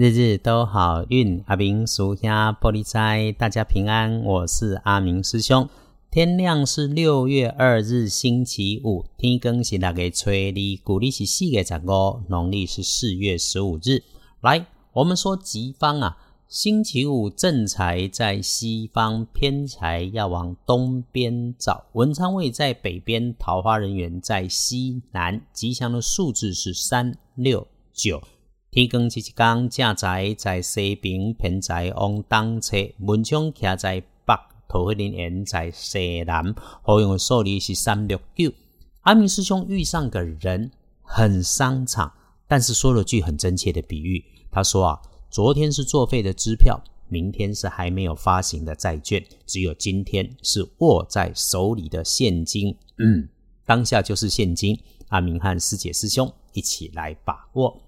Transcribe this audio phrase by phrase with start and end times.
[0.00, 4.22] 日日都好运，阿明属下玻璃斋，大家平安。
[4.22, 5.68] 我是阿明师兄。
[6.08, 14.04] 天亮是六月二日星期五，天更是六月初二，古历是四月十五，农历是四月十五日。
[14.40, 21.86] 来，我们说吉方啊，星期五正财在西方，偏财要往东边找。
[21.94, 25.40] 文昌位在北边，桃花人员在西南。
[25.52, 28.22] 吉祥的数字是三六九。
[28.70, 34.34] 天光即一天，正在在西边，偏在往东侧；文昌徛在北，
[34.68, 36.54] 桃花人缘在西南。
[36.82, 38.52] 好用的数字是三六九。
[39.02, 40.70] 阿明师兄遇上个人
[41.00, 42.12] 很商场，
[42.46, 44.22] 但是说了句很真切的比喻。
[44.50, 45.00] 他说啊，
[45.30, 46.78] 昨天是作废的支票，
[47.08, 52.76] 明天是还没有发行的债券，只有今天是握在手里的现金。
[52.98, 53.26] 嗯，
[53.64, 54.78] 当下就是现金。
[55.08, 57.80] 阿明和师姐师兄一起来把握。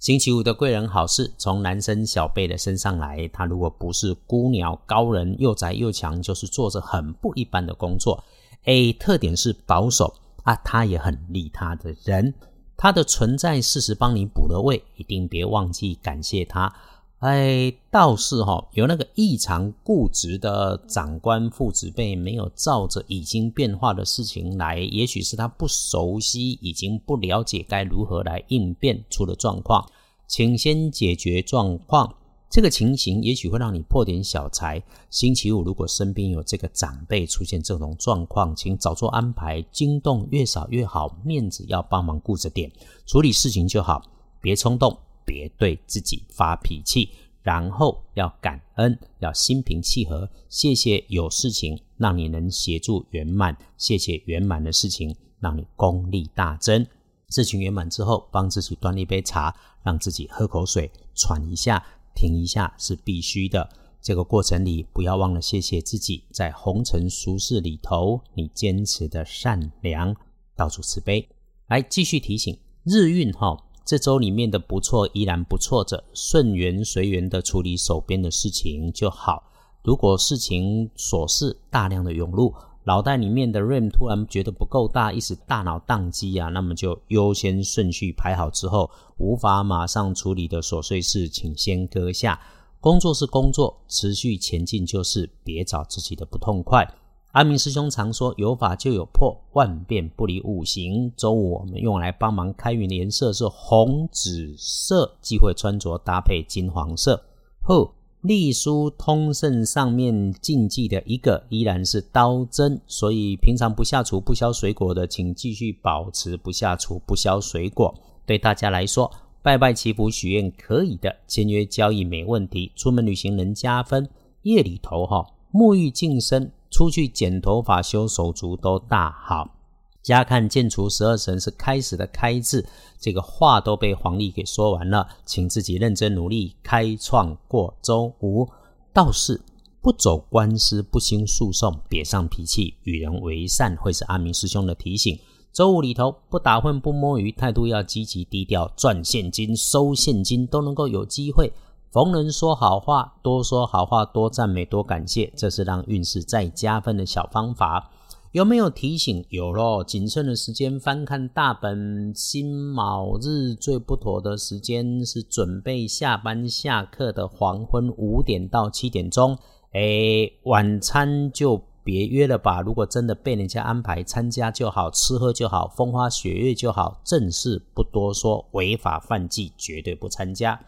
[0.00, 8.24] 星期五的贵人好事从男生小贝的身上来，他如果不是孤鸟高人，又宅又强，就是做着很不一般的工作。
[8.64, 12.32] A 特点是保守啊，他也很利他的人，
[12.78, 16.74] 他的存在事实帮你补了位，一定别忘记感谢他。
[17.20, 29.86] 哎，倒是哈，有那个异常固执的长官父子辈，没有照着已经变化的事情来，也许是他不熟悉，已经不了解该如何来应变出了状况，
[30.26, 32.14] 请先解决状况。
[32.48, 34.82] 这个情形也许会让你破点小财。
[35.10, 42.72] 星期五如果身边有这个长辈出现这种状况，请早做安排，惊动越少越好，面子要帮忙顾着点，
[43.04, 44.02] 处理事情就好，
[44.40, 44.96] 别冲动。
[45.30, 50.28] 别对自己发脾气，然后要感恩，要心平气和。
[50.48, 56.84] 谢谢有事情让你能协助圆满，谢谢圆满的事情让你功力大增。
[57.28, 61.80] 事情圆满之后，帮自己端一杯茶，让自己喝口水，喘一下，
[62.12, 63.70] 停一下是必须的。
[64.02, 70.16] 这个过程里，不要忘了谢谢自己，在红尘俗世里头，你坚持的善良，
[70.56, 71.28] 到处慈悲。
[71.68, 73.56] 来继续提醒日运哈。
[73.90, 79.42] 这周里面的不错依然不错着，顺缘随缘的处理手边的事情就好。
[79.82, 92.40] 如果事情琐事大量的涌入，脑袋里面的 RAM 突然觉得不够大，一时大脑宕机啊，那么就优先顺序排好之后，无法马上处理的琐碎事，请先搁下。
[92.78, 96.88] 工作是工作，持续前进就是，别找自己的不痛快。
[97.32, 107.22] 阿明师兄常说：“有法就有破，万变不离五行。”周五我们用来帮忙开运的颜色是红紫色，忌讳穿着搭配金黄色。
[107.62, 117.94] 后隶书通胜上面禁忌的一个依然是刀针，所以平常不下厨不削水果的，请继续保持不下厨不削水果。
[118.26, 119.08] 对大家来说，
[119.40, 124.08] 拜拜祈福许愿可以的，签约交易没问题，出门旅行能加分。
[124.42, 126.50] 夜里头哈，沐浴净身。
[126.70, 129.56] 出去剪头发、修手足都大好。
[130.02, 132.66] 家看建除十二神是开始的开字，
[132.98, 138.48] 这个话都被黄历给说完了，请自己认真努力，开创过周五。
[138.94, 139.40] 道士
[139.82, 145.18] 不走官司，不兴诉讼，别上脾气，与人为善，会是阿明师兄的提醒。
[145.52, 151.52] 周五里头不打混不摸鱼，态度要积极低调，赚现金收现金都能够有机会。
[151.92, 157.90] 逢人说好话，多说好话，多赞美，多感谢，这是让运势再加分的小方法。
[158.30, 159.24] 有没有提醒？
[159.28, 169.36] 有咯，谨慎的时间翻看大本，辛卯日最不妥的时间是准备下班下课的黄昏五点到七点钟。
[169.72, 172.60] 哎，晚餐就别约了吧。
[172.60, 177.00] 如果真的被人家安排参加就好，吃喝就好，风花雪月就好。
[177.02, 180.60] 正事不多说，违法犯纪绝对不参加。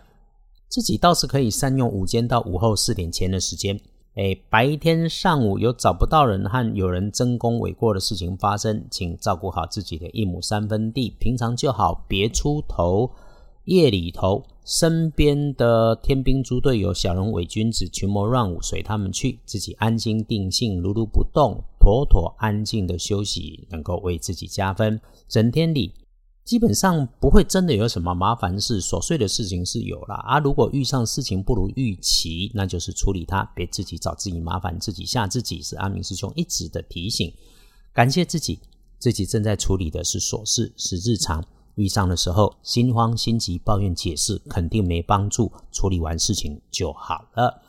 [0.73, 3.79] 自己倒是可以善用午间到午后四点前的时间，
[4.15, 13.11] 哎，白天上午有找不到人和有人争功诿过的事情发生，请照顾好自己的一亩三分地，平常就好，别出头。
[13.67, 24.99] 夜里头，身边的天兵猪队友、小人伪君子、群魔乱舞，随他们去，自己安心定性，如如不动，妥妥安静的休息，能够为自己加分。
[25.29, 25.93] 整天里。
[26.45, 30.39] 基本上不会真的有什么麻烦事，琐碎的事情是有了啊。
[30.41, 35.63] 如果遇上事情不如预期，那就是处理它，别自己找自己麻烦，自己吓自己。
[35.63, 37.33] 是阿明师兄一直的提醒。
[37.93, 38.59] 感谢自己，
[38.99, 41.45] 自己正在处理的是琐事，是日常。
[41.77, 47.63] 遇上的时候心慌心急，抱怨解释肯定没帮助，处理完事情就好了。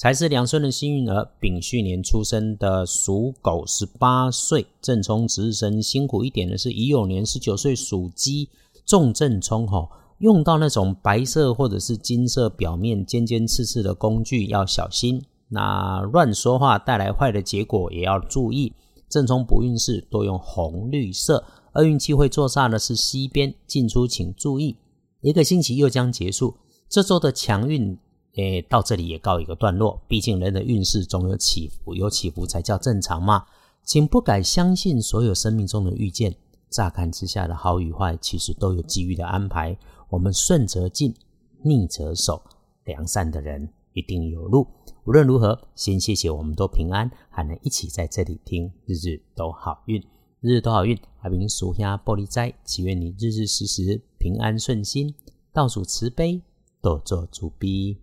[0.00, 5.82] 才是两岁的幸运儿，丙戌年出生的属狗，十八岁正冲值日生。
[5.82, 8.48] 辛苦一点的是乙酉年十九岁属鸡，
[8.86, 9.86] 重正冲哈。
[10.20, 15.22] 用到那种白色或者是金色表面尖尖刺刺的工具要小心。
[15.50, 18.72] 那乱说话带来坏的结果也要注意。
[19.06, 21.44] 正冲不运势多用红绿色。
[21.74, 24.78] 厄运气会坐煞的是西边，进出请注意。
[25.20, 26.54] 一个星期又将结束，
[26.88, 27.98] 这周的强运，
[28.34, 30.00] 诶，到这里也告一个段落。
[30.06, 33.44] 毕竟人的运势总有起伏，有起伏才叫正常嘛。
[33.82, 36.34] 请不敢相信所有生命中的遇见，
[36.68, 39.76] 乍看之下的好与坏，其实都有机遇的安排。
[40.08, 41.14] 我们顺则进，
[41.62, 42.40] 逆则守，
[42.84, 44.66] 良善的人一定有路。
[45.04, 50.00] 无论如何，先谢谢我们都平安，还能一起在这里听，日日都好运。
[50.40, 55.12] 日日都好运，阿明属下玻璃斋，祈愿你日日时时平安顺心，
[55.52, 56.40] 倒数慈悲，
[56.80, 57.98] 多做主逼。